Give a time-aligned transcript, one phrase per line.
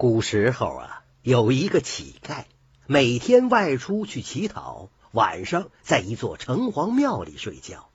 [0.00, 2.44] 古时候啊，有一个乞丐，
[2.86, 7.90] 每天外出去乞讨，晚上在一座城隍庙里睡觉。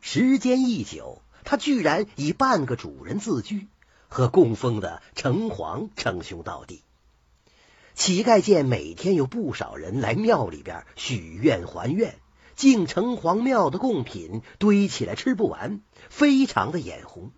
[0.00, 3.66] 时间一久，他居然以半个主人自居，
[4.06, 6.84] 和供奉的城隍称兄道弟。
[7.92, 12.20] 乞丐见每天有不少人来庙里边许愿还愿，
[12.54, 17.32] 敬城隍庙的贡品堆起来吃不完，非常的眼红。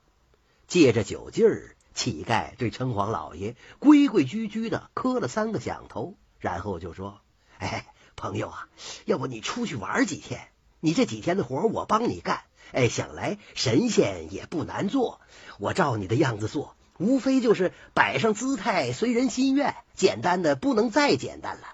[0.68, 1.74] 借着酒劲儿。
[1.94, 7.20] 乞丐对城隍老爷规规矩矩的磕了三个响头，然后就说
[7.58, 8.68] ：“哎，朋友啊，
[9.04, 10.48] 要不你出去玩几天？
[10.80, 12.42] 你这几天的活我帮你干。
[12.72, 15.20] 哎，想来神仙也不难做，
[15.58, 21.68] 我照你的样子做，无非就是摆上姿态，随人心愿，简单的不能再简单了。”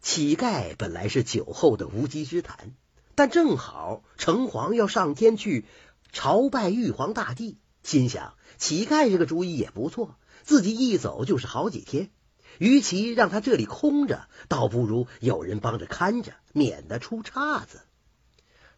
[0.00, 2.74] 乞丐本来是酒后的无稽之谈，
[3.16, 5.64] 但正好城隍要上天去
[6.12, 7.58] 朝拜玉皇大帝。
[7.82, 12.10] 心想，乞丐这个主意也不错，自己一走就是好几天，
[12.58, 17.80] 与其让他这里空着，倒不如有人帮着看着，免得出岔子。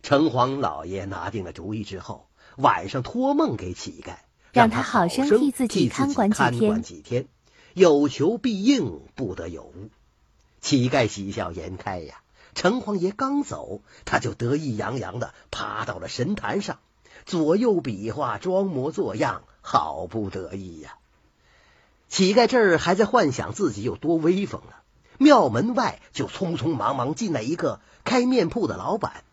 [0.03, 4.17] 城隍老爷拿定了主意之后，晚上托梦给乞丐，
[4.53, 6.31] 让他好生替自己看管
[6.83, 7.27] 几天，
[7.75, 9.91] 有求必应，不得有误。
[10.61, 12.23] 乞丐喜笑颜开呀，
[12.55, 16.79] 城隍爷刚走，他就得意洋洋的爬到了神坛上。
[17.27, 20.95] 左右比划，装模作样，好不得意呀！
[22.09, 24.73] 乞丐这儿还在幻想自己有多威风呢。
[25.19, 29.25] 庙门外就匆匆忙忙进来一个开面铺的老板，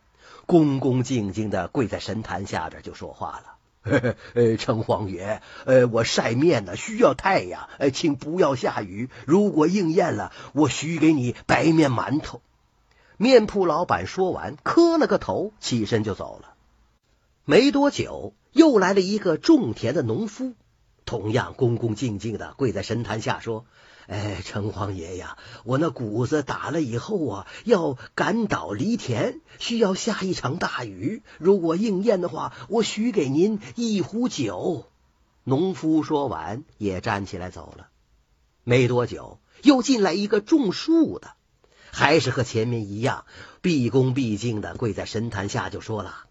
[0.47, 9.09] 恭恭敬敬的跪在神坛下边，就说话了：“呃，城隍爷，呃，我晒面呢，需要太阳，呃，请不要下雨。
[9.27, 12.41] 如果应验了，我许给你白面馒头。”
[13.17, 16.52] 面铺老板说完，磕了个头，起身就走了。
[17.45, 20.53] 没多久，又来了一个种田的农夫，
[21.03, 23.65] 同样恭恭敬敬的跪在神坛下说
[24.07, 31.21] ：“哎，城隍爷呀，我那谷子打了以后啊，要赶倒犁田，需要下一场大雨。
[31.37, 34.85] 如果应验的话，我许给您一壶酒。”
[35.43, 37.89] 农夫说完，也站起来走了。
[38.63, 41.31] 没多久，又进来一个种树的，
[41.91, 43.25] 还是和前面一样，
[43.61, 46.23] 毕恭毕敬的跪在神坛下，就说了。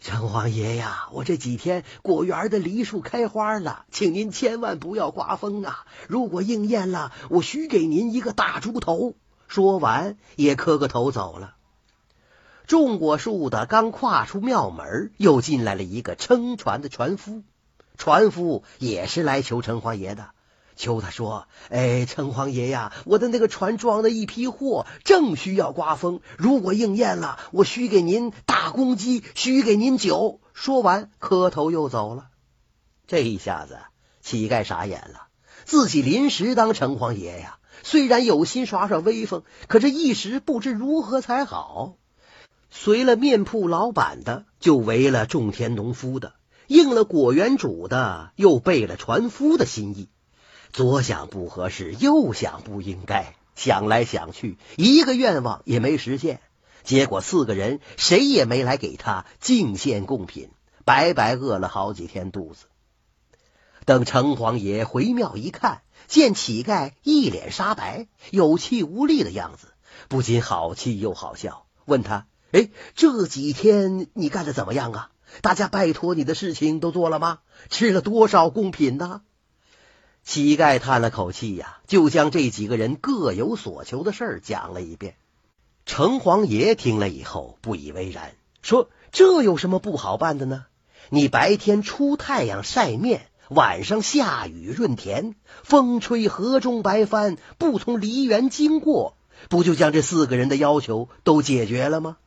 [0.00, 5.84] 城隍爷呀，我这几天果园的梨树开花了，请您千万不要刮风啊！
[6.08, 9.14] 如果应验了，我许给您一个大猪头。
[9.46, 11.54] 说完，也磕个头走了。
[12.66, 17.42] 种过树的刚跨出庙门，又进来了一个撑船的船夫。
[17.98, 20.30] 船夫也是来求城隍爷的。
[20.80, 32.28] 求他说：“哎，城隍爷呀，我的那个船装的一批货正需要刮风，如果应验了，我需给您大公鸡，需给您酒。”说完，磕头又走了。
[33.06, 33.78] 这一下子，
[34.22, 35.26] 乞丐傻眼了，
[35.66, 41.96] 自己临时当城隍爷呀，虽然有心耍耍威风，可这一时不知如何才好。
[42.70, 46.30] 随了面铺老板的，就为了种田农夫的；
[46.68, 50.08] 应了果园主的，又背了船夫的心意。
[50.72, 56.40] 左想不合适，右想不应该，想来想去，一个愿望也没实现。
[56.84, 60.50] 结果四个人谁也没来给他敬献贡品，
[60.84, 62.66] 白白饿了好几天肚子。
[63.84, 69.68] 等城隍爷回庙一看，见乞丐一脸煞白、有气无力的样子，
[70.08, 75.10] 不禁好气又好笑，问他：“哎，这几天你干的怎么样啊？
[75.42, 77.40] 大家拜托你的事情都做了吗？
[77.68, 79.22] 吃了多少贡品呢？”
[80.30, 85.16] 乞丐叹了口气呀，就将这几个人各有所求的事儿讲了一遍。
[85.86, 90.66] 城隍爷听了以后不以为然，说：“这有什么不好办的呢？
[91.08, 99.16] 你白天出太阳晒面，晚上下雨润田，风吹河中白帆，不从梨园经过，
[99.48, 102.18] 不就将这四个人的要求都解决了吗？”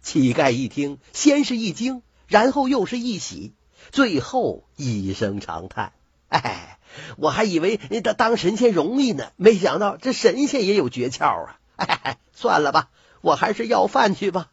[0.00, 3.52] 乞丐一听，先是一惊，然后又是一喜，
[3.92, 5.92] 最后一声长叹
[6.28, 6.72] ：“哎。”
[7.16, 11.58] 我还以为当当神仙容易呢，没想到这神仙也有诀窍啊！
[11.76, 12.90] 哎，算了吧，
[13.20, 14.50] 我还是要饭去吧。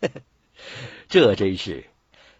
[1.08, 1.86] 这真是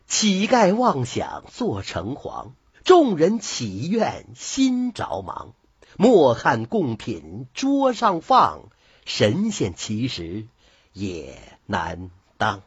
[0.06, 2.52] 乞丐妄想做城隍，
[2.84, 5.54] 众人祈愿心着忙。
[5.96, 8.68] 莫看贡品桌上放，
[9.06, 10.46] 神仙其实
[10.92, 12.62] 也难当。